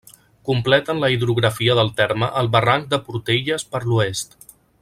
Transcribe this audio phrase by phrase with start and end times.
[0.49, 4.39] Completen la hidrografia del terme el barranc de Portelles per l'oest.